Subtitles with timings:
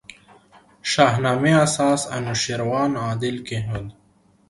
[0.91, 3.87] شاهنامې اساس انوشېروان عادل کښېښود.